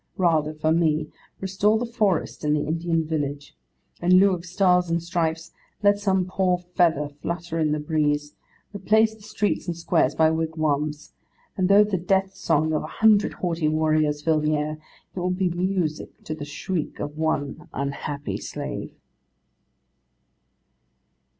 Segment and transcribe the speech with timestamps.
[0.17, 3.55] Rather, for me, restore the forest and the Indian village;
[4.01, 5.51] in lieu of stars and stripes,
[5.83, 8.33] let some poor feather flutter in the breeze;
[8.73, 11.13] replace the streets and squares by wigwams;
[11.55, 14.79] and though the death song of a hundred haughty warriors fill the air,
[15.15, 18.95] it will be music to the shriek of one unhappy slave.